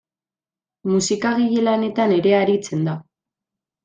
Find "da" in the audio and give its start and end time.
2.89-2.97